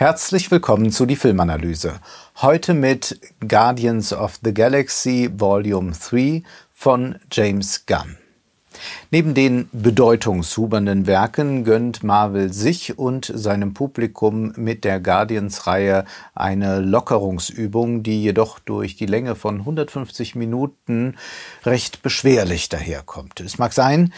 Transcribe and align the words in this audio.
Herzlich 0.00 0.48
willkommen 0.52 0.92
zu 0.92 1.06
die 1.06 1.16
Filmanalyse. 1.16 1.98
Heute 2.36 2.72
mit 2.72 3.20
Guardians 3.40 4.12
of 4.12 4.38
the 4.44 4.54
Galaxy 4.54 5.28
Volume 5.36 5.90
3 5.90 6.44
von 6.72 7.16
James 7.32 7.84
Gunn. 7.84 8.16
Neben 9.10 9.34
den 9.34 9.68
bedeutungshubernden 9.72 11.08
Werken 11.08 11.64
gönnt 11.64 12.04
Marvel 12.04 12.52
sich 12.52 12.96
und 12.96 13.32
seinem 13.34 13.74
Publikum 13.74 14.52
mit 14.54 14.84
der 14.84 15.00
Guardians-Reihe 15.00 16.04
eine 16.32 16.78
Lockerungsübung, 16.78 18.04
die 18.04 18.22
jedoch 18.22 18.60
durch 18.60 18.94
die 18.94 19.06
Länge 19.06 19.34
von 19.34 19.58
150 19.58 20.36
Minuten 20.36 21.16
recht 21.64 22.02
beschwerlich 22.02 22.68
daherkommt. 22.68 23.40
Es 23.40 23.58
mag 23.58 23.72
sein, 23.72 24.12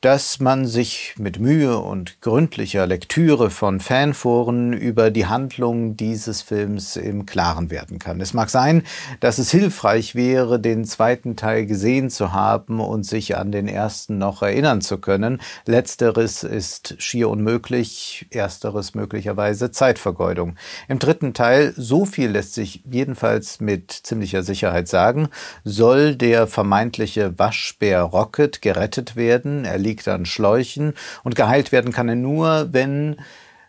dass 0.00 0.40
man 0.40 0.66
sich 0.66 1.14
mit 1.18 1.40
Mühe 1.40 1.78
und 1.78 2.22
gründlicher 2.22 2.86
Lektüre 2.86 3.50
von 3.50 3.80
Fanforen 3.80 4.72
über 4.72 5.10
die 5.10 5.26
Handlung 5.26 5.94
dieses 5.94 6.40
Films 6.40 6.96
im 6.96 7.26
Klaren 7.26 7.70
werden 7.70 7.98
kann. 7.98 8.18
Es 8.22 8.32
mag 8.32 8.48
sein, 8.48 8.82
dass 9.20 9.36
es 9.36 9.50
hilfreich 9.50 10.14
wäre, 10.14 10.58
den 10.58 10.86
zweiten 10.86 11.36
Teil 11.36 11.66
gesehen 11.66 12.08
zu 12.08 12.32
haben 12.32 12.80
und 12.80 13.04
sich 13.04 13.36
an 13.36 13.52
den 13.52 13.68
ersten 13.68 14.16
noch 14.16 14.40
erinnern 14.40 14.80
zu 14.80 14.96
können. 14.96 15.42
Letzteres 15.66 16.44
ist 16.44 16.94
schier 16.98 17.28
unmöglich, 17.28 18.26
ersteres 18.30 18.94
möglicherweise 18.94 19.70
Zeitvergeudung. 19.70 20.56
Im 20.88 20.98
dritten 20.98 21.34
Teil, 21.34 21.74
so 21.76 22.06
viel 22.06 22.30
lässt 22.30 22.54
sich 22.54 22.82
jedenfalls 22.90 23.60
mit 23.60 23.92
ziemlicher 23.92 24.42
Sicherheit 24.42 24.88
sagen, 24.88 25.28
soll 25.64 26.16
der 26.16 26.46
vermeintliche 26.46 27.38
Waschbär 27.38 28.00
Rocket 28.00 28.62
gerettet 28.62 29.14
werden. 29.14 29.66
Er 29.66 29.76
liegt 29.90 30.06
an 30.08 30.24
Schläuchen 30.24 30.94
und 31.24 31.34
geheilt 31.34 31.72
werden 31.72 31.92
kann 31.92 32.08
er 32.08 32.14
nur, 32.14 32.68
wenn 32.72 33.16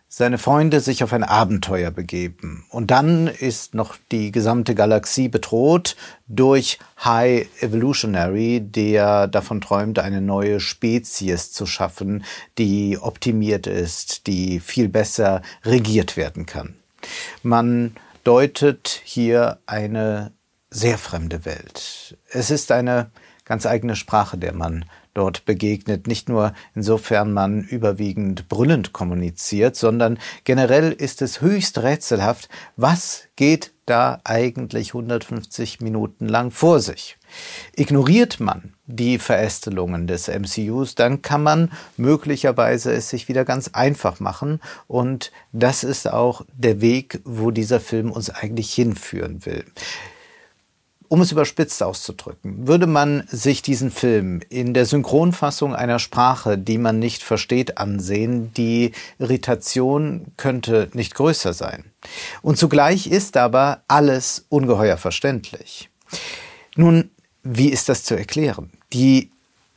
seine 0.08 0.36
Freunde 0.38 0.80
sich 0.80 1.02
auf 1.02 1.12
ein 1.14 1.24
Abenteuer 1.24 1.90
begeben. 1.90 2.66
Und 2.68 2.90
dann 2.90 3.26
ist 3.26 3.74
noch 3.74 3.96
die 4.12 4.30
gesamte 4.30 4.74
Galaxie 4.74 5.28
bedroht 5.28 5.96
durch 6.28 6.78
High 7.02 7.48
Evolutionary, 7.62 8.60
der 8.60 9.26
davon 9.26 9.62
träumt, 9.62 9.98
eine 9.98 10.20
neue 10.20 10.60
Spezies 10.60 11.50
zu 11.50 11.64
schaffen, 11.64 12.24
die 12.58 12.98
optimiert 13.00 13.66
ist, 13.66 14.26
die 14.26 14.60
viel 14.60 14.90
besser 14.90 15.40
regiert 15.64 16.18
werden 16.18 16.44
kann. 16.44 16.74
Man 17.42 17.96
deutet 18.22 19.00
hier 19.04 19.58
eine 19.64 20.32
sehr 20.68 20.98
fremde 20.98 21.46
Welt. 21.46 22.18
Es 22.28 22.50
ist 22.50 22.70
eine 22.70 23.10
ganz 23.44 23.66
eigene 23.66 23.96
Sprache, 23.96 24.36
der 24.36 24.54
man 24.54 24.84
dort 25.14 25.44
begegnet. 25.44 26.06
Nicht 26.06 26.28
nur 26.28 26.54
insofern 26.74 27.32
man 27.32 27.62
überwiegend 27.62 28.48
brüllend 28.48 28.92
kommuniziert, 28.92 29.76
sondern 29.76 30.18
generell 30.44 30.92
ist 30.92 31.22
es 31.22 31.40
höchst 31.40 31.82
rätselhaft, 31.82 32.48
was 32.76 33.24
geht 33.36 33.72
da 33.86 34.20
eigentlich 34.24 34.94
150 34.94 35.80
Minuten 35.80 36.28
lang 36.28 36.50
vor 36.50 36.80
sich. 36.80 37.18
Ignoriert 37.74 38.38
man 38.40 38.74
die 38.86 39.18
Verästelungen 39.18 40.06
des 40.06 40.28
MCUs, 40.28 40.94
dann 40.94 41.22
kann 41.22 41.42
man 41.42 41.72
möglicherweise 41.96 42.92
es 42.92 43.08
sich 43.08 43.28
wieder 43.28 43.44
ganz 43.44 43.68
einfach 43.72 44.20
machen. 44.20 44.60
Und 44.86 45.32
das 45.52 45.82
ist 45.82 46.08
auch 46.08 46.44
der 46.52 46.80
Weg, 46.80 47.20
wo 47.24 47.50
dieser 47.50 47.80
Film 47.80 48.12
uns 48.12 48.30
eigentlich 48.30 48.72
hinführen 48.72 49.44
will. 49.46 49.64
Um 51.12 51.20
es 51.20 51.30
überspitzt 51.30 51.82
auszudrücken, 51.82 52.66
würde 52.66 52.86
man 52.86 53.24
sich 53.26 53.60
diesen 53.60 53.90
Film 53.90 54.40
in 54.48 54.72
der 54.72 54.86
Synchronfassung 54.86 55.74
einer 55.74 55.98
Sprache, 55.98 56.56
die 56.56 56.78
man 56.78 56.98
nicht 56.98 57.22
versteht, 57.22 57.76
ansehen, 57.76 58.54
die 58.54 58.92
Irritation 59.18 60.28
könnte 60.38 60.88
nicht 60.94 61.14
größer 61.14 61.52
sein. 61.52 61.84
Und 62.40 62.56
zugleich 62.56 63.08
ist 63.08 63.36
aber 63.36 63.82
alles 63.88 64.46
ungeheuer 64.48 64.96
verständlich. 64.96 65.90
Nun, 66.76 67.10
wie 67.42 67.68
ist 67.68 67.90
das 67.90 68.04
zu 68.04 68.16
erklären? 68.16 68.70
Die 68.94 69.32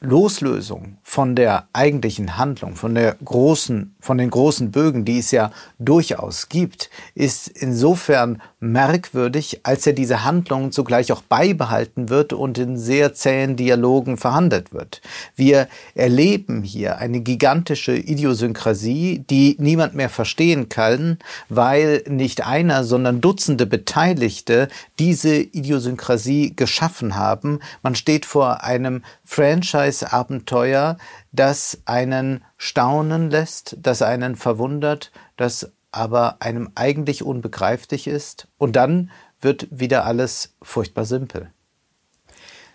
Loslösung 0.05 0.97
von 1.03 1.35
der 1.35 1.67
eigentlichen 1.73 2.37
Handlung, 2.37 2.75
von 2.75 2.95
der 2.95 3.15
großen, 3.25 3.95
von 3.99 4.17
den 4.17 4.29
großen 4.29 4.71
Bögen, 4.71 5.03
die 5.03 5.19
es 5.19 5.31
ja 5.31 5.51
durchaus 5.79 6.47
gibt, 6.49 6.89
ist 7.13 7.47
insofern 7.47 8.41
merkwürdig, 8.65 9.61
als 9.63 9.85
er 9.87 9.93
diese 9.93 10.23
Handlung 10.23 10.71
zugleich 10.71 11.11
auch 11.11 11.21
beibehalten 11.21 12.09
wird 12.09 12.33
und 12.33 12.57
in 12.57 12.77
sehr 12.77 13.13
zähen 13.13 13.55
Dialogen 13.55 14.17
verhandelt 14.17 14.73
wird. 14.73 15.01
Wir 15.35 15.67
erleben 15.93 16.63
hier 16.63 16.97
eine 16.97 17.21
gigantische 17.21 17.95
Idiosynkrasie, 17.95 19.23
die 19.29 19.55
niemand 19.59 19.95
mehr 19.95 20.09
verstehen 20.09 20.67
kann, 20.69 21.19
weil 21.49 22.03
nicht 22.07 22.45
einer, 22.45 22.83
sondern 22.83 23.21
Dutzende 23.21 23.65
Beteiligte 23.65 24.67
diese 24.99 25.35
Idiosynkrasie 25.35 26.55
geschaffen 26.55 27.15
haben. 27.15 27.59
Man 27.83 27.95
steht 27.95 28.25
vor 28.25 28.63
einem 28.63 29.03
Franchise-Abenteuer, 29.23 30.97
das 31.31 31.79
einen 31.85 32.43
staunen 32.57 33.29
lässt, 33.29 33.77
das 33.81 34.01
einen 34.01 34.35
verwundert, 34.35 35.11
das 35.37 35.71
aber 35.95 36.37
einem 36.41 36.69
eigentlich 36.75 37.23
unbegreiflich 37.23 38.07
ist. 38.07 38.47
Und 38.57 38.75
dann 38.75 39.11
wird 39.41 39.67
wieder 39.71 40.05
alles 40.05 40.53
furchtbar 40.61 41.05
simpel. 41.05 41.51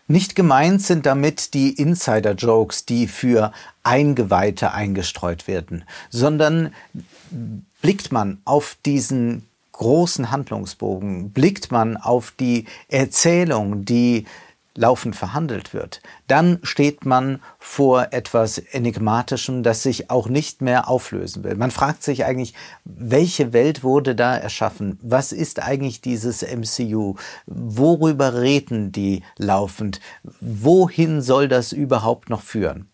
Nicht 0.07 0.35
gemeint 0.35 0.83
sind 0.83 1.07
damit 1.07 1.55
die 1.55 1.71
Insider-Jokes, 1.71 2.85
die 2.85 3.07
für 3.07 3.53
Eingeweihte 3.85 4.73
eingestreut 4.73 5.47
werden, 5.47 5.85
sondern 6.11 6.75
blickt 7.81 8.11
man 8.11 8.41
auf 8.45 8.77
diesen 8.85 9.47
großen 9.73 10.31
Handlungsbogen, 10.31 11.31
blickt 11.31 11.71
man 11.71 11.97
auf 11.97 12.33
die 12.39 12.67
Erzählung, 12.89 13.85
die 13.85 14.27
laufend 14.81 15.15
verhandelt 15.15 15.75
wird, 15.75 16.01
dann 16.27 16.59
steht 16.63 17.05
man 17.05 17.41
vor 17.59 18.09
etwas 18.13 18.59
Enigmatischem, 18.59 19.63
das 19.63 19.83
sich 19.83 20.11
auch 20.11 20.29
nicht 20.29 20.63
mehr 20.63 20.89
auflösen 20.89 21.45
will. 21.45 21.55
Man 21.55 21.71
fragt 21.71 22.03
sich 22.03 22.25
eigentlich, 22.25 22.55
welche 22.85 23.53
Welt 23.53 23.85
wurde 23.85 24.15
da 24.15 24.35
erschaffen? 24.37 24.99
Was 25.03 25.33
ist 25.33 25.63
eigentlich 25.63 26.01
dieses 26.01 26.43
MCU? 26.43 27.17
Worüber 27.47 28.41
reden 28.41 28.91
die 28.91 29.23
laufend? 29.37 30.01
Wohin 30.41 31.21
soll 31.21 31.49
das 31.49 31.73
überhaupt 31.73 32.31
noch 32.31 32.43
führen? 32.43 32.89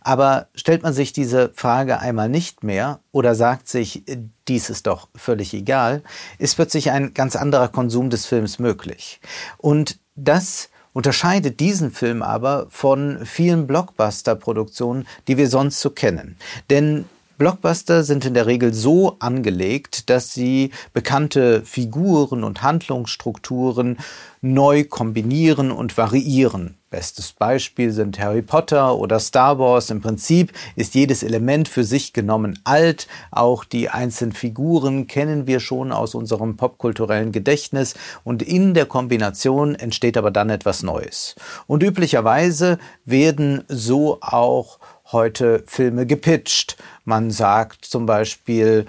Aber 0.00 0.48
stellt 0.54 0.82
man 0.82 0.92
sich 0.92 1.12
diese 1.12 1.50
Frage 1.54 1.98
einmal 1.98 2.28
nicht 2.28 2.62
mehr 2.62 3.00
oder 3.10 3.34
sagt 3.34 3.68
sich, 3.68 4.04
dies 4.46 4.70
ist 4.70 4.86
doch 4.86 5.08
völlig 5.16 5.54
egal, 5.54 6.02
ist 6.38 6.56
plötzlich 6.56 6.90
ein 6.90 7.14
ganz 7.14 7.36
anderer 7.36 7.68
Konsum 7.68 8.10
des 8.10 8.26
Films 8.26 8.58
möglich. 8.58 9.20
Und 9.56 9.98
das 10.14 10.68
unterscheidet 10.92 11.60
diesen 11.60 11.90
Film 11.90 12.22
aber 12.22 12.66
von 12.68 13.24
vielen 13.24 13.66
Blockbuster-Produktionen, 13.66 15.06
die 15.28 15.36
wir 15.36 15.48
sonst 15.48 15.80
so 15.80 15.90
kennen. 15.90 16.36
Denn 16.70 17.06
Blockbuster 17.38 18.04
sind 18.04 18.24
in 18.24 18.34
der 18.34 18.46
Regel 18.46 18.72
so 18.72 19.16
angelegt, 19.18 20.10
dass 20.10 20.32
sie 20.32 20.70
bekannte 20.92 21.62
Figuren 21.64 22.44
und 22.44 22.62
Handlungsstrukturen 22.62 23.98
neu 24.42 24.84
kombinieren 24.84 25.70
und 25.72 25.96
variieren. 25.96 26.76
Bestes 26.92 27.32
Beispiel 27.32 27.90
sind 27.90 28.18
Harry 28.18 28.42
Potter 28.42 28.96
oder 28.96 29.18
Star 29.18 29.58
Wars. 29.58 29.88
Im 29.88 30.02
Prinzip 30.02 30.52
ist 30.76 30.94
jedes 30.94 31.22
Element 31.22 31.66
für 31.66 31.84
sich 31.84 32.12
genommen 32.12 32.60
alt. 32.64 33.08
Auch 33.30 33.64
die 33.64 33.88
einzelnen 33.88 34.32
Figuren 34.32 35.06
kennen 35.06 35.46
wir 35.46 35.58
schon 35.58 35.90
aus 35.90 36.14
unserem 36.14 36.58
popkulturellen 36.58 37.32
Gedächtnis. 37.32 37.94
Und 38.24 38.42
in 38.42 38.74
der 38.74 38.84
Kombination 38.84 39.74
entsteht 39.74 40.18
aber 40.18 40.30
dann 40.30 40.50
etwas 40.50 40.82
Neues. 40.82 41.34
Und 41.66 41.82
üblicherweise 41.82 42.78
werden 43.06 43.64
so 43.68 44.18
auch 44.20 44.78
heute 45.12 45.64
Filme 45.66 46.04
gepitcht. 46.04 46.76
Man 47.06 47.30
sagt 47.30 47.86
zum 47.86 48.04
Beispiel, 48.04 48.84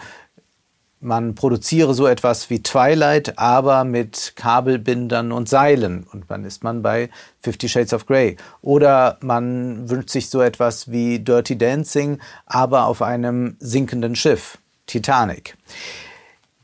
man 1.03 1.35
produziere 1.35 1.93
so 1.93 2.07
etwas 2.07 2.49
wie 2.49 2.63
Twilight, 2.63 3.37
aber 3.37 3.83
mit 3.83 4.33
Kabelbindern 4.35 5.31
und 5.31 5.49
Seilen. 5.49 6.05
Und 6.11 6.25
dann 6.29 6.43
ist 6.45 6.63
man 6.63 6.81
bei 6.81 7.09
Fifty 7.41 7.69
Shades 7.69 7.93
of 7.93 8.05
Grey. 8.05 8.37
Oder 8.61 9.17
man 9.21 9.89
wünscht 9.89 10.09
sich 10.09 10.29
so 10.29 10.41
etwas 10.41 10.91
wie 10.91 11.19
Dirty 11.19 11.57
Dancing, 11.57 12.19
aber 12.45 12.85
auf 12.87 13.01
einem 13.01 13.57
sinkenden 13.59 14.15
Schiff, 14.15 14.57
Titanic. 14.87 15.57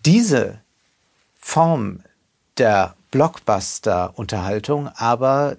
Diese 0.05 0.59
Form 1.39 2.03
der 2.57 2.95
Blockbuster-Unterhaltung 3.11 4.89
aber 4.95 5.57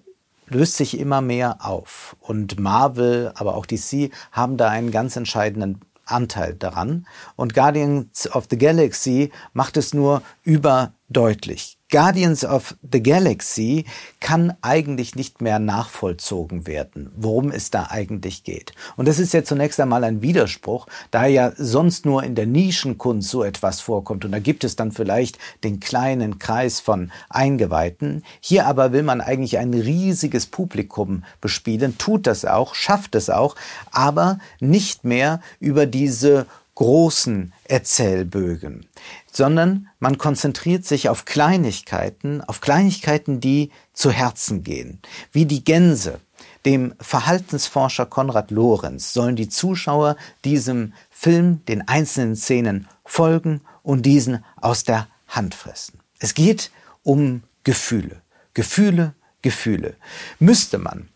löst 0.49 0.77
sich 0.77 0.99
immer 0.99 1.21
mehr 1.21 1.59
auf. 1.61 2.17
Und 2.21 2.59
Marvel, 2.59 3.33
aber 3.35 3.55
auch 3.55 3.67
DC 3.67 4.11
haben 4.33 4.57
da 4.57 4.69
einen 4.69 4.91
ganz 4.91 5.17
entscheidenden 5.17 5.81
Anteil 6.11 6.55
daran. 6.55 7.07
Und 7.37 7.55
Guardians 7.55 8.29
of 8.33 8.47
the 8.51 8.59
Galaxy 8.59 9.31
macht 9.53 9.77
es 9.77 9.95
nur 9.95 10.23
über 10.43 10.93
deutlich. 11.11 11.77
Guardians 11.91 12.45
of 12.45 12.77
the 12.93 13.03
Galaxy 13.03 13.85
kann 14.21 14.55
eigentlich 14.63 15.17
nicht 15.17 15.41
mehr 15.41 15.59
nachvollzogen 15.59 16.69
werden, 16.69 17.11
worum 17.17 17.51
es 17.51 17.73
da 17.73 17.89
eigentlich 17.91 18.45
geht. 18.45 18.73
Und 18.97 19.09
das 19.09 19.19
ist 19.19 19.35
ja 19.35 19.43
zunächst 19.43 19.81
einmal 19.81 20.05
ein 20.05 20.23
Widerspruch, 20.23 20.87
da 21.11 21.27
ja 21.27 21.53
sonst 21.57 22.07
nur 22.07 22.23
in 22.23 22.37
der 22.37 22.47
Nischenkunst 22.47 23.29
so 23.29 23.43
etwas 23.43 23.81
vorkommt. 23.81 24.25
Und 24.25 24.31
da 24.31 24.39
gibt 24.39 24.63
es 24.63 24.77
dann 24.77 24.93
vielleicht 24.93 25.39
den 25.65 25.81
kleinen 25.81 26.39
Kreis 26.39 26.79
von 26.79 27.11
Eingeweihten. 27.29 28.23
Hier 28.41 28.67
aber 28.67 28.93
will 28.93 29.03
man 29.03 29.21
eigentlich 29.21 29.59
ein 29.59 29.75
riesiges 29.75 30.47
Publikum 30.47 31.25
bespielen, 31.41 31.99
tut 31.99 32.29
das 32.29 32.45
auch, 32.45 32.77
schafft 32.77 33.17
es 33.17 33.31
auch, 33.31 33.57
aber 33.91 34.39
nicht 34.61 35.05
mehr 35.05 35.41
über 35.59 35.87
diese 35.87 36.47
großen 36.81 37.53
Erzählbögen, 37.65 38.87
sondern 39.33 39.89
man 39.99 40.19
konzentriert 40.19 40.85
sich 40.85 41.09
auf 41.09 41.25
Kleinigkeiten, 41.25 42.43
auf 42.43 42.61
Kleinigkeiten, 42.61 43.41
die 43.41 43.71
zu 43.93 44.11
Herzen 44.11 44.63
gehen, 44.63 45.01
wie 45.33 45.47
die 45.47 45.65
Gänse. 45.65 46.21
Dem 46.65 46.95
Verhaltensforscher 47.01 48.07
Konrad 48.07 48.51
Lorenz 48.51 49.13
sollen 49.13 49.37
die 49.37 49.49
Zuschauer 49.49 50.17
diesem 50.45 50.93
Film, 51.11 51.65
den 51.67 51.89
einzelnen 51.89 52.37
Szenen 52.37 52.87
folgen 53.05 53.63
und 53.83 54.05
diesen 54.05 54.45
aus 54.57 54.85
der 54.85 55.09
Hand 55.29 55.55
fressen. 55.55 56.01
Es 56.19 56.35
geht 56.35 56.71
um 57.03 57.43
Gefühle, 57.65 58.21
Gefühle, 58.53 59.15
Gefühle. 59.43 59.97
Müsste 60.39 60.79
man 60.79 61.09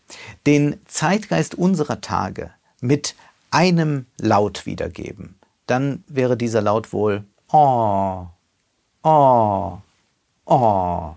den 0.45 0.77
Zeitgeist 0.85 1.55
unserer 1.55 2.01
Tage 2.01 2.51
mit 2.81 3.15
einem 3.51 4.05
Laut 4.19 4.65
wiedergeben, 4.65 5.39
dann 5.67 6.03
wäre 6.07 6.37
dieser 6.37 6.61
Laut 6.61 6.91
wohl 6.91 7.23
Oh, 7.57 8.27
oh, 9.03 9.77
oh. 10.45 11.13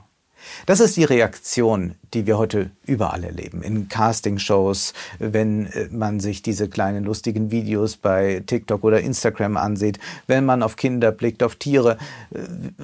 Das 0.67 0.79
ist 0.79 0.97
die 0.97 1.03
Reaktion, 1.03 1.97
die 2.15 2.29
wir 2.29 2.39
heute 2.39 2.71
überall 2.87 3.25
erleben. 3.25 3.61
In 3.63 3.89
Castingshows, 3.89 4.93
wenn 5.19 5.67
äh, 5.67 5.89
man 5.91 6.21
sich 6.21 6.41
diese 6.41 6.69
kleinen 6.69 7.03
lustigen 7.03 7.51
Videos 7.51 7.97
bei 7.97 8.45
TikTok 8.47 8.85
oder 8.85 9.01
Instagram 9.01 9.57
ansieht, 9.57 9.99
wenn 10.29 10.45
man 10.45 10.63
auf 10.63 10.77
Kinder 10.77 11.11
blickt, 11.11 11.43
auf 11.43 11.57
Tiere, 11.57 11.99
äh, 12.33 12.39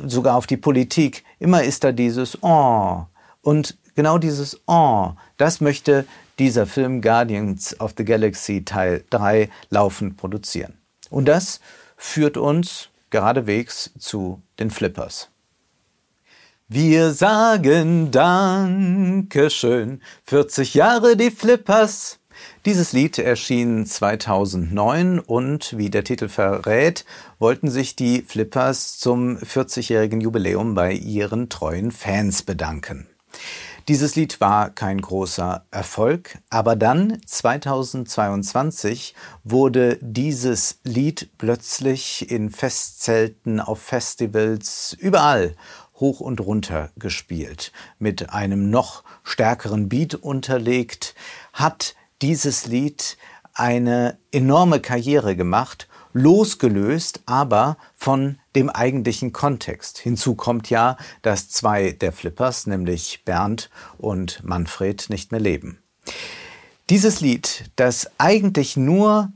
sogar 0.04 0.34
auf 0.34 0.48
die 0.48 0.56
Politik. 0.56 1.22
Immer 1.38 1.62
ist 1.62 1.84
da 1.84 1.92
dieses 1.92 2.36
Oh. 2.42 3.04
Und 3.40 3.78
genau 3.94 4.18
dieses 4.18 4.60
Oh, 4.66 5.12
das 5.36 5.60
möchte 5.60 6.06
dieser 6.40 6.66
Film 6.66 7.00
Guardians 7.00 7.78
of 7.78 7.94
the 7.96 8.04
Galaxy 8.04 8.64
Teil 8.64 9.04
3 9.10 9.48
laufend 9.70 10.16
produzieren. 10.16 10.74
Und 11.08 11.26
das 11.26 11.60
führt 11.96 12.36
uns 12.36 12.88
geradewegs 13.14 13.92
zu 13.96 14.42
den 14.58 14.72
Flippers. 14.72 15.28
Wir 16.66 17.12
sagen 17.12 18.10
Dankeschön, 18.10 20.02
40 20.24 20.74
Jahre 20.74 21.16
die 21.16 21.30
Flippers. 21.30 22.18
Dieses 22.66 22.92
Lied 22.92 23.20
erschien 23.20 23.86
2009 23.86 25.20
und 25.20 25.78
wie 25.78 25.90
der 25.90 26.02
Titel 26.02 26.28
verrät, 26.28 27.04
wollten 27.38 27.70
sich 27.70 27.94
die 27.94 28.22
Flippers 28.22 28.98
zum 28.98 29.36
40-jährigen 29.36 30.20
Jubiläum 30.20 30.74
bei 30.74 30.90
ihren 30.90 31.48
treuen 31.48 31.92
Fans 31.92 32.42
bedanken. 32.42 33.06
Dieses 33.86 34.16
Lied 34.16 34.40
war 34.40 34.70
kein 34.70 34.98
großer 34.98 35.66
Erfolg, 35.70 36.38
aber 36.48 36.74
dann 36.74 37.20
2022 37.26 39.14
wurde 39.42 39.98
dieses 40.00 40.78
Lied 40.84 41.28
plötzlich 41.36 42.30
in 42.30 42.48
Festzelten, 42.48 43.60
auf 43.60 43.82
Festivals, 43.82 44.96
überall 44.98 45.54
hoch 45.96 46.20
und 46.20 46.40
runter 46.40 46.92
gespielt. 46.96 47.72
Mit 47.98 48.30
einem 48.30 48.70
noch 48.70 49.04
stärkeren 49.22 49.90
Beat 49.90 50.14
unterlegt, 50.14 51.14
hat 51.52 51.94
dieses 52.22 52.64
Lied 52.64 53.18
eine 53.52 54.16
enorme 54.32 54.80
Karriere 54.80 55.36
gemacht 55.36 55.88
losgelöst 56.14 57.20
aber 57.26 57.76
von 57.94 58.38
dem 58.56 58.70
eigentlichen 58.70 59.32
Kontext. 59.32 59.98
Hinzu 59.98 60.34
kommt 60.34 60.70
ja, 60.70 60.96
dass 61.20 61.50
zwei 61.50 61.92
der 61.92 62.12
Flippers, 62.12 62.66
nämlich 62.66 63.24
Bernd 63.26 63.68
und 63.98 64.42
Manfred, 64.42 65.10
nicht 65.10 65.32
mehr 65.32 65.40
leben. 65.40 65.82
Dieses 66.88 67.20
Lied, 67.20 67.70
das 67.76 68.10
eigentlich 68.18 68.76
nur 68.76 69.32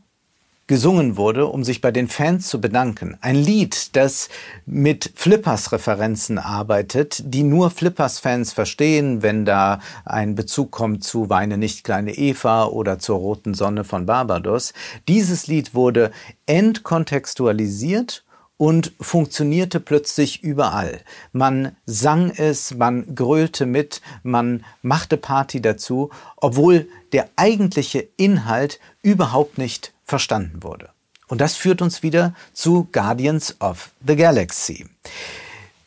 gesungen 0.69 1.17
wurde, 1.17 1.47
um 1.47 1.65
sich 1.65 1.81
bei 1.81 1.91
den 1.91 2.07
Fans 2.07 2.47
zu 2.47 2.61
bedanken. 2.61 3.17
Ein 3.21 3.35
Lied, 3.35 3.97
das 3.97 4.29
mit 4.67 5.11
Flippers-Referenzen 5.17 6.39
arbeitet, 6.39 7.23
die 7.25 7.43
nur 7.43 7.71
Flippers-Fans 7.71 8.53
verstehen, 8.53 9.23
wenn 9.23 9.45
da 9.45 9.81
ein 10.05 10.37
Bezug 10.37 10.71
kommt 10.71 11.03
zu 11.03 11.29
Weine 11.31 11.59
nicht 11.59 11.83
kleine 11.83 12.17
Eva 12.17 12.67
oder 12.67 12.99
zur 13.01 13.19
roten 13.19 13.55
Sonne 13.55 13.83
von 13.83 14.07
Barbados. 14.07 14.75
Dieses 15.09 15.47
Lied 15.49 15.75
wurde 15.75 16.13
entkontextualisiert 16.47 18.25
und 18.59 18.93
funktionierte 19.01 19.81
plötzlich 19.81 20.43
überall. 20.43 21.01
Man 21.33 21.77
sang 21.87 22.31
es, 22.37 22.75
man 22.75 23.15
grölte 23.15 23.65
mit, 23.65 24.03
man 24.23 24.65
machte 24.83 25.17
Party 25.17 25.63
dazu, 25.63 26.11
obwohl 26.37 26.89
der 27.13 27.29
eigentliche 27.37 28.07
Inhalt 28.17 28.81
überhaupt 29.03 29.57
nicht 29.57 29.93
verstanden 30.09 30.63
wurde. 30.63 30.89
Und 31.29 31.41
das 31.41 31.55
führt 31.55 31.83
uns 31.83 32.03
wieder 32.03 32.35
zu 32.53 32.89
Guardians 32.91 33.61
of 33.61 33.91
the 34.05 34.17
Galaxy. 34.17 34.87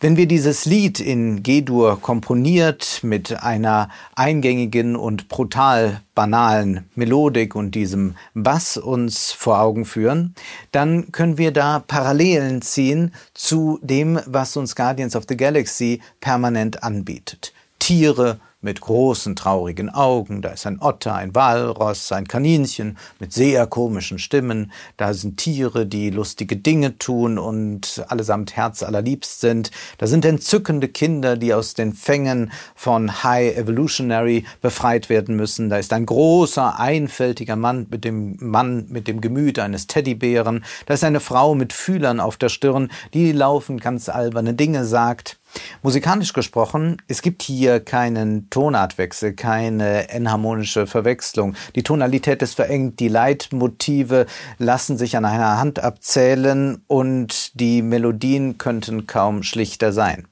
Wenn 0.03 0.18
wir 0.18 0.25
dieses 0.25 0.65
Lied 0.65 1.00
in 1.00 1.44
G-Dur 1.44 2.01
komponiert 2.01 3.01
mit 3.03 3.44
einer 3.44 3.89
eingängigen 4.15 4.95
und 4.95 5.29
brutal 5.29 6.01
banalen 6.15 6.89
Melodik 6.95 7.53
und 7.53 7.75
diesem 7.75 8.15
Bass 8.33 8.77
uns 8.77 9.31
vor 9.31 9.59
Augen 9.59 9.85
führen, 9.85 10.33
dann 10.71 11.12
können 11.12 11.38
wir 11.38 11.51
da 11.51 11.83
Parallelen 11.88 12.63
ziehen 12.63 13.13
zu 13.35 13.77
dem, 13.83 14.19
was 14.25 14.57
uns 14.57 14.75
Guardians 14.75 15.15
of 15.15 15.25
the 15.29 15.38
Galaxy 15.38 16.01
permanent 16.19 16.83
anbietet. 16.83 17.53
Tiere, 17.77 18.39
mit 18.61 18.79
großen 18.79 19.35
traurigen 19.35 19.89
Augen, 19.89 20.41
da 20.41 20.49
ist 20.49 20.67
ein 20.67 20.79
Otter, 20.79 21.15
ein 21.15 21.33
Walross, 21.33 22.11
ein 22.11 22.27
Kaninchen 22.27 22.97
mit 23.19 23.33
sehr 23.33 23.65
komischen 23.65 24.19
Stimmen, 24.19 24.71
da 24.97 25.13
sind 25.13 25.37
Tiere, 25.37 25.87
die 25.87 26.11
lustige 26.11 26.55
Dinge 26.55 26.97
tun 26.99 27.39
und 27.39 28.05
allesamt 28.07 28.55
herzallerliebst 28.55 29.41
sind, 29.41 29.71
da 29.97 30.05
sind 30.05 30.25
entzückende 30.25 30.87
Kinder, 30.87 31.37
die 31.37 31.53
aus 31.53 31.73
den 31.73 31.93
Fängen 31.93 32.51
von 32.75 33.23
High 33.23 33.57
Evolutionary 33.57 34.45
befreit 34.61 35.09
werden 35.09 35.35
müssen, 35.35 35.69
da 35.69 35.77
ist 35.77 35.91
ein 35.91 36.05
großer, 36.05 36.79
einfältiger 36.79 37.55
Mann 37.55 37.87
mit 37.89 38.05
dem 38.05 38.37
Mann 38.39 38.85
mit 38.89 39.07
dem 39.07 39.21
Gemüt 39.21 39.57
eines 39.57 39.87
Teddybären, 39.87 40.63
da 40.85 40.94
ist 40.94 41.03
eine 41.03 41.19
Frau 41.19 41.56
mit 41.56 41.73
Fühlern 41.73 42.19
auf 42.19 42.37
der 42.37 42.49
Stirn, 42.49 42.91
die 43.15 43.31
laufend 43.31 43.81
ganz 43.81 44.07
alberne 44.07 44.53
Dinge 44.53 44.85
sagt, 44.85 45.41
Musikalisch 45.81 46.33
gesprochen, 46.33 47.01
es 47.07 47.21
gibt 47.21 47.41
hier 47.41 47.79
keinen 47.79 48.49
Tonartwechsel, 48.49 49.33
keine 49.33 50.09
enharmonische 50.09 50.87
Verwechslung. 50.87 51.55
Die 51.75 51.83
Tonalität 51.83 52.41
ist 52.41 52.55
verengt, 52.55 52.99
die 52.99 53.07
Leitmotive 53.07 54.25
lassen 54.57 54.97
sich 54.97 55.17
an 55.17 55.25
einer 55.25 55.57
Hand 55.57 55.79
abzählen 55.79 56.83
und 56.87 57.59
die 57.59 57.81
Melodien 57.81 58.57
könnten 58.57 59.07
kaum 59.07 59.43
schlichter 59.43 59.91
sein. 59.91 60.27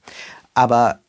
Aber 0.54 1.00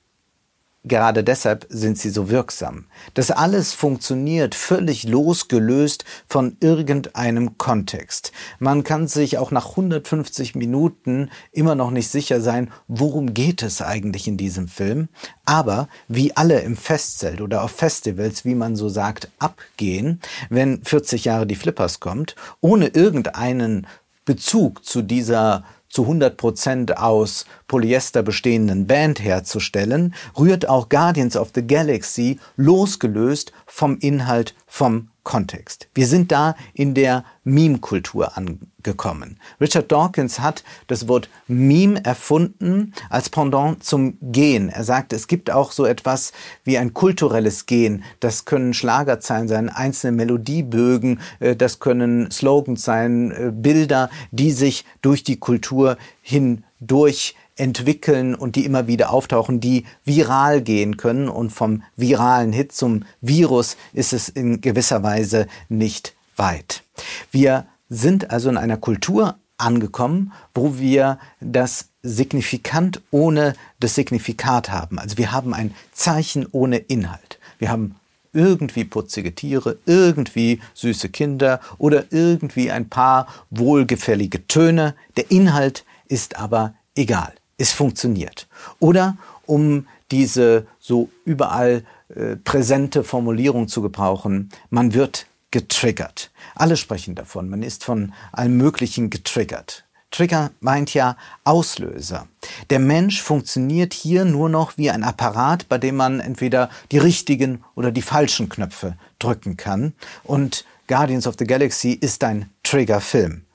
Gerade 0.84 1.24
deshalb 1.24 1.68
sind 1.70 2.00
sie 2.00 2.10
so 2.10 2.32
wirksam. 2.32 2.86
Das 3.14 3.30
alles 3.30 3.72
funktioniert 3.72 4.56
völlig 4.56 5.04
losgelöst 5.04 6.06
von 6.28 6.58
irgendeinem 6.60 7.60
Kontext. 7.60 8.32
Man 8.58 8.84
kann 8.84 9.08
sich 9.08 9.38
auch 9.38 9.52
nach 9.52 9.70
150 9.72 10.56
Minuten 10.56 11.30
immer 11.52 11.76
noch 11.76 11.92
nicht 11.92 12.10
sicher 12.10 12.42
sein, 12.42 12.72
worum 12.88 13.36
geht 13.36 13.62
es 13.62 13.84
eigentlich 13.84 14.28
in 14.28 14.38
diesem 14.38 14.68
Film. 14.68 15.10
Aber 15.46 15.88
wie 16.08 16.36
alle 16.36 16.62
im 16.62 16.76
Festzelt 16.76 17.42
oder 17.42 17.62
auf 17.62 17.72
Festivals, 17.72 18.44
wie 18.44 18.56
man 18.56 18.76
so 18.76 18.90
sagt, 18.90 19.30
abgehen, 19.38 20.20
wenn 20.50 20.84
40 20.84 21.26
Jahre 21.26 21.46
die 21.46 21.56
Flippers 21.56 22.00
kommt, 22.00 22.36
ohne 22.60 22.88
irgendeinen 22.88 23.86
Bezug 24.26 24.84
zu 24.84 25.04
dieser 25.04 25.64
zu 25.92 26.04
100 26.04 26.38
Prozent 26.38 26.98
aus 26.98 27.46
Polyester 27.68 28.24
bestehenden 28.24 28.88
Band 28.88 29.24
herzustellen, 29.24 30.16
rührt 30.38 30.68
auch 30.68 30.90
Guardians 30.90 31.36
of 31.38 31.52
the 31.54 31.66
Galaxy 31.66 32.40
losgelöst 32.56 33.52
vom 33.66 33.98
Inhalt, 34.00 34.56
vom 34.66 35.10
Kontext. 35.24 35.88
Wir 35.94 36.08
sind 36.08 36.32
da 36.32 36.56
in 36.74 36.96
der 36.96 37.24
Meme-Kultur 37.44 38.38
angekommen. 38.38 39.38
Richard 39.60 39.92
Dawkins 39.92 40.40
hat 40.40 40.64
das 40.88 41.08
Wort 41.08 41.30
Meme 41.48 42.04
erfunden 42.04 42.94
als 43.10 43.30
Pendant 43.30 43.84
zum 43.84 44.18
Gen. 44.22 44.70
Er 44.70 44.84
sagt, 44.84 45.14
es 45.14 45.28
gibt 45.28 45.52
auch 45.52 45.72
so 45.72 45.86
etwas 45.86 46.34
wie 46.64 46.80
ein 46.80 46.96
kulturelles 46.96 47.68
Gen. 47.68 48.04
Das 48.20 48.46
können 48.46 48.74
Schlagerzeilen 48.74 49.48
sein, 49.48 49.70
einzelne 49.70 50.18
Melodiebögen, 50.18 51.20
äh, 51.40 51.56
das 51.56 51.80
können 51.80 52.32
Slogans 52.32 52.84
sein, 52.84 53.32
äh, 53.32 53.52
Bilder, 53.54 54.10
die 54.32 54.52
sich 54.52 54.86
durch 55.04 55.24
die 55.24 55.40
Kultur 55.82 55.98
hindurch 56.22 57.36
entwickeln 57.56 58.36
und 58.36 58.56
die 58.56 58.66
immer 58.66 58.86
wieder 58.88 59.12
auftauchen, 59.12 59.60
die 59.60 59.86
viral 60.06 60.62
gehen 60.62 60.98
können. 60.98 61.28
Und 61.28 61.50
vom 61.52 61.84
viralen 61.96 62.54
Hit 62.54 62.72
zum 62.72 63.04
Virus 63.20 63.78
ist 63.94 64.14
es 64.14 64.30
in 64.30 64.62
gewisser 64.62 65.02
Weise 65.02 65.48
nicht 65.70 66.14
weit. 66.36 66.84
Wir 67.32 67.66
sind 67.90 68.30
also 68.30 68.50
in 68.50 68.58
einer 68.58 68.78
Kultur 68.78 69.36
angekommen, 69.58 70.32
wo 70.54 70.78
wir 70.78 71.18
das 71.40 71.90
Signifikant 72.04 73.02
ohne 73.12 73.54
das 73.80 73.96
Signifikat 73.96 74.70
haben. 74.70 75.00
Also 75.00 75.18
wir 75.18 75.32
haben 75.32 75.54
ein 75.54 75.74
Zeichen 75.94 76.48
ohne 76.52 76.78
Inhalt. 76.78 77.40
Wir 77.60 77.70
haben 77.70 77.96
irgendwie 78.34 78.86
putzige 78.86 79.36
Tiere, 79.36 79.78
irgendwie 79.86 80.62
süße 80.74 81.10
Kinder 81.10 81.60
oder 81.78 82.06
irgendwie 82.12 82.72
ein 82.72 82.90
paar 82.90 83.28
wohlgefällige 83.50 84.48
Töne. 84.48 84.96
Der 85.18 85.32
Inhalt 85.32 85.86
ist 86.08 86.38
aber 86.38 86.74
egal. 86.96 87.34
Es 87.58 87.72
funktioniert. 87.72 88.48
Oder 88.80 89.18
um 89.46 89.88
diese 90.12 90.68
so 90.80 91.10
überall 91.26 91.84
äh, 92.10 92.36
präsente 92.36 93.04
Formulierung 93.04 93.68
zu 93.68 93.82
gebrauchen, 93.82 94.50
man 94.70 94.94
wird 94.94 95.28
getriggert. 95.52 96.32
Alle 96.56 96.78
sprechen 96.78 97.16
davon. 97.16 97.50
Man 97.50 97.64
ist 97.64 97.84
von 97.84 98.14
allem 98.32 98.58
Möglichen 98.58 99.10
getriggert. 99.10 99.86
Trigger 100.12 100.52
meint 100.60 100.94
ja 100.94 101.16
Auslöser. 101.46 102.28
Der 102.70 102.80
Mensch 102.80 103.22
funktioniert 103.22 103.94
hier 103.94 104.26
nur 104.26 104.50
noch 104.50 104.78
wie 104.78 104.92
ein 104.92 105.04
Apparat, 105.04 105.68
bei 105.70 105.78
dem 105.78 105.96
man 105.96 106.20
entweder 106.20 106.70
die 106.92 106.98
richtigen 106.98 107.64
oder 107.76 107.92
die 107.92 108.02
falschen 108.02 108.50
Knöpfe 108.50 108.98
drücken 109.20 109.58
kann. 109.58 109.94
Und 110.24 110.66
Guardians 110.88 111.28
of 111.28 111.36
the 111.40 111.46
Galaxy 111.46 111.92
ist 111.94 112.24
ein 112.24 112.50
Triggerfilm. 112.64 113.46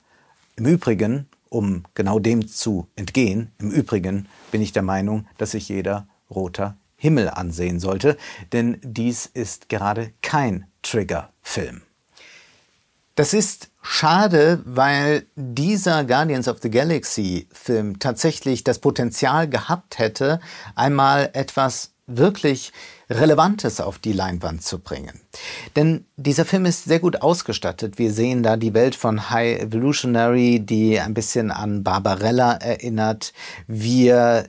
Im 0.55 0.65
Übrigen, 0.65 1.27
um 1.49 1.83
genau 1.93 2.17
dem 2.19 2.47
zu 2.47 2.87
entgehen, 2.95 3.51
im 3.59 3.69
Übrigen 3.69 4.27
bin 4.51 4.61
ich 4.61 4.73
der 4.73 4.81
Meinung, 4.81 5.27
dass 5.37 5.51
sich 5.51 5.69
jeder 5.69 6.07
roter 6.31 6.75
Himmel 6.95 7.29
ansehen 7.29 7.79
sollte, 7.79 8.17
denn 8.51 8.79
dies 8.81 9.27
ist 9.27 9.69
gerade 9.69 10.11
kein 10.23 10.65
Triggerfilm. 10.81 11.83
Das 13.17 13.33
ist 13.33 13.71
schade, 13.81 14.61
weil 14.63 15.25
dieser 15.35 16.03
Guardians 16.03 16.47
of 16.47 16.59
the 16.61 16.69
Galaxy 16.69 17.47
Film 17.51 17.97
tatsächlich 17.97 18.63
das 18.63 18.77
Potenzial 18.77 19.49
gehabt 19.49 19.97
hätte, 19.97 20.39
einmal 20.75 21.31
etwas 21.33 21.93
wirklich 22.05 22.73
Relevantes 23.09 23.81
auf 23.81 23.97
die 23.97 24.13
Leinwand 24.13 24.61
zu 24.61 24.77
bringen. 24.77 25.19
Denn 25.75 26.05
dieser 26.15 26.45
Film 26.45 26.67
ist 26.67 26.83
sehr 26.83 26.99
gut 26.99 27.23
ausgestattet. 27.23 27.97
Wir 27.97 28.13
sehen 28.13 28.43
da 28.43 28.55
die 28.55 28.75
Welt 28.75 28.95
von 28.95 29.31
High 29.31 29.61
Evolutionary, 29.61 30.59
die 30.59 30.99
ein 30.99 31.15
bisschen 31.15 31.49
an 31.49 31.83
Barbarella 31.83 32.53
erinnert. 32.53 33.33
Wir 33.65 34.47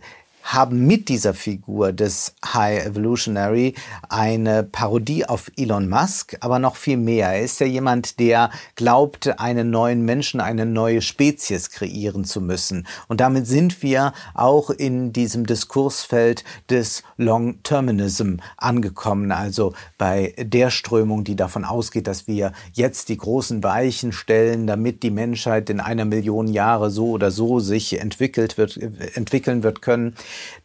haben 0.49 0.87
mit 0.87 1.11
dieser 1.11 1.35
Figur 1.35 1.93
des 1.93 2.35
High 2.45 2.87
Evolutionary 2.87 3.75
eine 4.09 4.62
Parodie 4.62 5.26
auf 5.26 5.50
Elon 5.57 5.90
Musk, 5.90 6.38
aber 6.40 6.59
noch 6.59 6.76
viel 6.76 6.97
mehr. 6.97 7.28
Er 7.28 7.43
ist 7.43 7.61
ja 7.61 7.67
jemand, 7.67 8.19
der 8.19 8.50
glaubt, 8.75 9.38
einen 9.38 9.71
neuen 9.71 10.07
Menschen, 10.07 10.40
eine 10.40 10.64
neue 10.64 11.02
Spezies 11.02 11.71
kreieren 11.71 12.25
zu 12.25 12.40
müssen. 12.40 12.87
Und 13.09 13.21
damit 13.21 13.47
sind 13.47 13.83
wir 13.83 14.14
auch 14.33 14.71
in 14.71 15.12
diesem 15.12 15.45
Diskursfeld 15.45 16.45
des 16.71 17.02
Long-Terminism 17.19 18.37
angekommen, 18.57 19.33
also 19.33 19.75
bei 19.99 20.35
der 20.38 20.71
Strömung, 20.71 21.25
die 21.25 21.37
davon 21.37 21.67
ausgeht, 21.67 22.07
dass 22.07 22.26
wir 22.26 22.52
jetzt 22.73 23.11
die 23.11 23.19
großen 23.19 23.62
Weichen 23.62 24.12
stellen, 24.12 24.67
damit 24.67 25.02
die 25.02 25.11
Menschheit 25.11 25.69
in 25.69 25.81
einer 25.81 26.07
Million 26.07 26.49
Jahre 26.49 26.90
so 26.90 27.11
oder 27.11 27.31
so 27.31 27.61
sich 27.61 28.00
entwickelt 28.00 28.57
wird, 28.57 28.78
entwickeln 29.14 29.62
wird 29.62 29.83
können. 29.83 30.14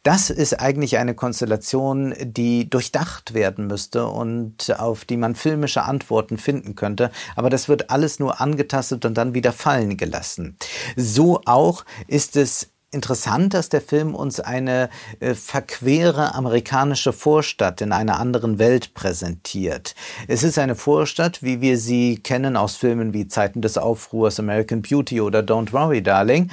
Das 0.03 0.29
ist 0.29 0.59
eigentlich 0.59 0.97
eine 0.97 1.13
Konstellation, 1.15 2.13
die 2.21 2.69
durchdacht 2.69 3.33
werden 3.33 3.67
müsste 3.67 4.07
und 4.07 4.79
auf 4.79 5.05
die 5.05 5.17
man 5.17 5.35
filmische 5.35 5.83
Antworten 5.83 6.37
finden 6.37 6.75
könnte. 6.75 7.11
Aber 7.35 7.49
das 7.49 7.69
wird 7.69 7.89
alles 7.89 8.19
nur 8.19 8.41
angetastet 8.41 9.05
und 9.05 9.17
dann 9.17 9.33
wieder 9.33 9.53
fallen 9.53 9.97
gelassen. 9.97 10.57
So 10.95 11.41
auch 11.45 11.85
ist 12.07 12.35
es 12.35 12.69
interessant, 12.93 13.53
dass 13.53 13.69
der 13.69 13.81
Film 13.81 14.15
uns 14.15 14.39
eine 14.39 14.89
äh, 15.19 15.33
verquere 15.33 16.35
amerikanische 16.35 17.11
Vorstadt 17.11 17.81
in 17.81 17.91
einer 17.91 18.19
anderen 18.19 18.59
Welt 18.59 18.93
präsentiert. 18.93 19.95
Es 20.27 20.43
ist 20.43 20.59
eine 20.59 20.75
Vorstadt, 20.75 21.41
wie 21.41 21.61
wir 21.61 21.77
sie 21.77 22.17
kennen 22.17 22.55
aus 22.55 22.75
Filmen 22.75 23.13
wie 23.13 23.27
Zeiten 23.27 23.61
des 23.61 23.77
Aufruhrs, 23.77 24.39
American 24.39 24.81
Beauty 24.81 25.21
oder 25.21 25.39
Don't 25.39 25.73
Worry, 25.73 26.01
Darling. 26.01 26.51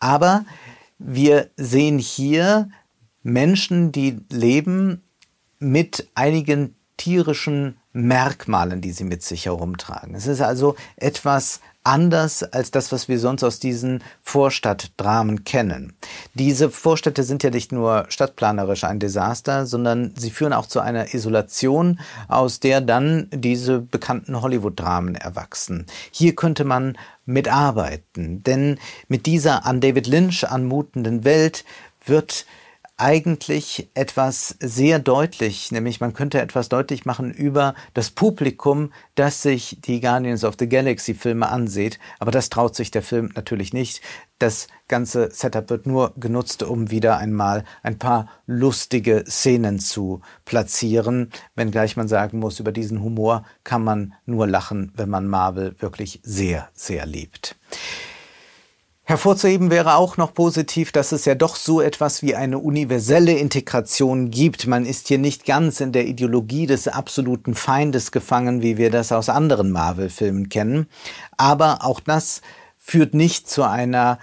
Aber 0.00 0.44
wir 0.98 1.50
sehen 1.56 1.98
hier 1.98 2.68
Menschen, 3.22 3.92
die 3.92 4.20
leben 4.30 5.02
mit 5.58 6.08
einigen 6.14 6.76
tierischen 6.96 7.78
Merkmalen, 7.92 8.80
die 8.80 8.92
sie 8.92 9.04
mit 9.04 9.22
sich 9.22 9.46
herumtragen. 9.46 10.14
Es 10.14 10.26
ist 10.26 10.40
also 10.40 10.76
etwas 10.96 11.60
anders 11.84 12.42
als 12.42 12.70
das, 12.70 12.90
was 12.90 13.08
wir 13.08 13.18
sonst 13.18 13.44
aus 13.44 13.60
diesen 13.60 14.02
Vorstadtdramen 14.22 15.44
kennen. 15.44 15.94
Diese 16.32 16.70
Vorstädte 16.70 17.22
sind 17.22 17.42
ja 17.42 17.50
nicht 17.50 17.72
nur 17.72 18.06
stadtplanerisch 18.08 18.84
ein 18.84 18.98
Desaster, 18.98 19.66
sondern 19.66 20.14
sie 20.16 20.30
führen 20.30 20.54
auch 20.54 20.66
zu 20.66 20.80
einer 20.80 21.14
Isolation, 21.14 22.00
aus 22.26 22.58
der 22.58 22.80
dann 22.80 23.28
diese 23.32 23.80
bekannten 23.80 24.40
Hollywood-Dramen 24.40 25.14
erwachsen. 25.14 25.86
Hier 26.10 26.34
könnte 26.34 26.64
man 26.64 26.96
mitarbeiten, 27.26 28.42
denn 28.42 28.78
mit 29.08 29.26
dieser 29.26 29.66
an 29.66 29.80
David 29.80 30.06
Lynch 30.06 30.48
anmutenden 30.48 31.24
Welt 31.24 31.64
wird 32.06 32.46
eigentlich 32.96 33.90
etwas 33.94 34.56
sehr 34.60 35.00
deutlich, 35.00 35.72
nämlich 35.72 36.00
man 36.00 36.12
könnte 36.12 36.40
etwas 36.40 36.68
deutlich 36.68 37.04
machen 37.04 37.32
über 37.32 37.74
das 37.92 38.10
Publikum, 38.10 38.92
das 39.16 39.42
sich 39.42 39.78
die 39.80 40.00
Guardians 40.00 40.44
of 40.44 40.54
the 40.58 40.68
Galaxy 40.68 41.14
Filme 41.14 41.48
ansieht. 41.48 41.98
Aber 42.20 42.30
das 42.30 42.50
traut 42.50 42.76
sich 42.76 42.92
der 42.92 43.02
Film 43.02 43.32
natürlich 43.34 43.72
nicht. 43.72 44.00
Das 44.38 44.68
ganze 44.86 45.30
Setup 45.32 45.70
wird 45.70 45.86
nur 45.86 46.12
genutzt, 46.16 46.62
um 46.62 46.90
wieder 46.90 47.18
einmal 47.18 47.64
ein 47.82 47.98
paar 47.98 48.28
lustige 48.46 49.24
Szenen 49.26 49.80
zu 49.80 50.20
platzieren. 50.44 51.30
Wenngleich 51.56 51.96
man 51.96 52.06
sagen 52.06 52.38
muss, 52.38 52.60
über 52.60 52.70
diesen 52.70 53.02
Humor 53.02 53.44
kann 53.64 53.82
man 53.82 54.14
nur 54.24 54.46
lachen, 54.46 54.92
wenn 54.94 55.10
man 55.10 55.26
Marvel 55.26 55.74
wirklich 55.80 56.20
sehr, 56.22 56.68
sehr 56.74 57.06
liebt. 57.06 57.56
Hervorzuheben 59.06 59.70
wäre 59.70 59.96
auch 59.96 60.16
noch 60.16 60.32
positiv, 60.32 60.90
dass 60.90 61.12
es 61.12 61.26
ja 61.26 61.34
doch 61.34 61.56
so 61.56 61.82
etwas 61.82 62.22
wie 62.22 62.34
eine 62.34 62.58
universelle 62.58 63.32
Integration 63.32 64.30
gibt. 64.30 64.66
Man 64.66 64.86
ist 64.86 65.08
hier 65.08 65.18
nicht 65.18 65.44
ganz 65.44 65.82
in 65.82 65.92
der 65.92 66.06
Ideologie 66.06 66.66
des 66.66 66.88
absoluten 66.88 67.54
Feindes 67.54 68.12
gefangen, 68.12 68.62
wie 68.62 68.78
wir 68.78 68.90
das 68.90 69.12
aus 69.12 69.28
anderen 69.28 69.72
Marvel-Filmen 69.72 70.48
kennen. 70.48 70.86
Aber 71.36 71.84
auch 71.84 72.00
das 72.00 72.40
führt 72.78 73.12
nicht 73.12 73.46
zu 73.46 73.64
einer 73.64 74.18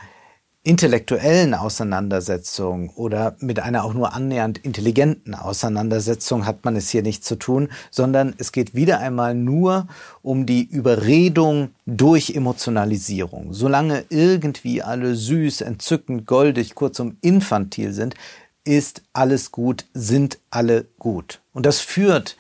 intellektuellen 0.63 1.55
Auseinandersetzung 1.55 2.89
oder 2.89 3.35
mit 3.39 3.59
einer 3.59 3.83
auch 3.83 3.95
nur 3.95 4.13
annähernd 4.13 4.59
intelligenten 4.59 5.33
Auseinandersetzung 5.33 6.45
hat 6.45 6.63
man 6.65 6.75
es 6.75 6.89
hier 6.89 7.01
nicht 7.01 7.25
zu 7.25 7.35
tun, 7.35 7.69
sondern 7.89 8.35
es 8.37 8.51
geht 8.51 8.75
wieder 8.75 8.99
einmal 8.99 9.33
nur 9.33 9.87
um 10.21 10.45
die 10.45 10.63
Überredung 10.63 11.71
durch 11.87 12.35
Emotionalisierung. 12.35 13.53
Solange 13.53 14.05
irgendwie 14.09 14.83
alle 14.83 15.15
süß, 15.15 15.61
entzückend, 15.61 16.27
goldig, 16.27 16.75
kurzum 16.75 17.17
infantil 17.21 17.91
sind, 17.91 18.13
ist 18.63 19.01
alles 19.13 19.51
gut, 19.51 19.85
sind 19.95 20.37
alle 20.51 20.85
gut. 20.99 21.41
Und 21.53 21.65
das 21.65 21.79
führt 21.79 22.37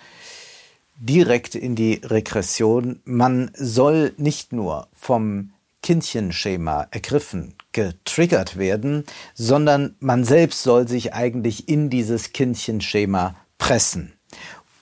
direkt 0.99 1.55
in 1.55 1.75
die 1.75 2.01
Regression. 2.03 2.99
Man 3.03 3.49
soll 3.55 4.13
nicht 4.17 4.53
nur 4.53 4.87
vom 4.93 5.53
Kindchenschema 5.81 6.87
ergriffen, 6.91 7.55
getriggert 7.71 8.57
werden, 8.57 9.05
sondern 9.33 9.95
man 9.99 10.23
selbst 10.23 10.63
soll 10.63 10.87
sich 10.87 11.13
eigentlich 11.13 11.67
in 11.67 11.89
dieses 11.89 12.33
Kindchenschema 12.33 13.35
pressen. 13.57 14.13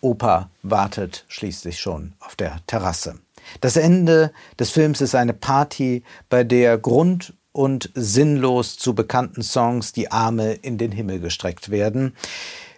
Opa 0.02 0.50
wartet 0.64 1.26
schließlich 1.28 1.80
schon 1.80 2.14
auf 2.20 2.36
der 2.36 2.60
Terrasse. 2.68 3.20
Das 3.62 3.76
Ende 3.76 4.32
des 4.58 4.72
Films 4.72 5.02
ist 5.02 5.16
eine 5.16 5.34
Party, 5.34 6.04
bei 6.30 6.44
der 6.44 6.78
grund- 6.78 7.34
und 7.52 7.90
sinnlos 7.96 8.78
zu 8.78 8.94
bekannten 8.94 9.42
Songs 9.42 9.92
die 9.92 10.12
Arme 10.12 10.54
in 10.54 10.78
den 10.78 10.92
Himmel 10.92 11.20
gestreckt 11.20 11.70
werden. 11.72 12.16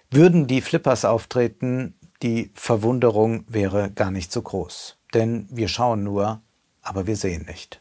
Würden 0.09 0.47
die 0.47 0.61
Flippers 0.61 1.05
auftreten, 1.05 1.95
die 2.21 2.51
Verwunderung 2.53 3.43
wäre 3.47 3.91
gar 3.91 4.11
nicht 4.11 4.31
so 4.31 4.41
groß. 4.41 4.97
Denn 5.13 5.47
wir 5.51 5.67
schauen 5.67 6.03
nur, 6.03 6.41
aber 6.81 7.07
wir 7.07 7.15
sehen 7.15 7.45
nicht. 7.45 7.80